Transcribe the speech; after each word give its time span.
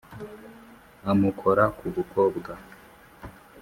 amukora 1.11 1.63
ku 1.77 1.85
bukobwa 1.95 2.51